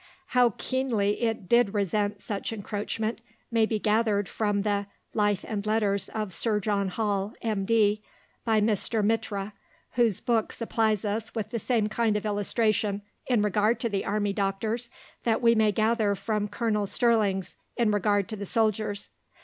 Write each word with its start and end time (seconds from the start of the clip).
How 0.29 0.55
keenly 0.57 1.21
it 1.21 1.47
did 1.47 1.75
resent 1.75 2.21
such 2.21 2.51
encroachment 2.51 3.21
may 3.51 3.67
be 3.67 3.77
gathered 3.77 4.27
from 4.27 4.63
the 4.63 4.87
Life 5.13 5.45
and 5.47 5.63
Letters 5.63 6.09
of 6.09 6.33
Sir 6.33 6.59
John 6.59 6.87
Hall, 6.87 7.35
M.D., 7.43 8.01
by 8.43 8.59
Mr. 8.61 9.03
Mitra, 9.05 9.53
whose 9.91 10.19
book 10.19 10.53
supplies 10.53 11.05
us 11.05 11.35
with 11.35 11.51
the 11.51 11.59
same 11.59 11.87
kind 11.87 12.17
of 12.17 12.25
illustration 12.25 13.03
in 13.27 13.43
regard 13.43 13.79
to 13.81 13.89
the 13.89 14.03
army 14.03 14.33
doctors 14.33 14.89
that 15.23 15.39
we 15.39 15.53
may 15.53 15.71
gather 15.71 16.15
from 16.15 16.47
Colonel 16.47 16.87
Sterling's 16.87 17.55
in 17.77 17.91
regard 17.91 18.27
to 18.29 18.35
the 18.35 18.47
soldiers. 18.47 19.11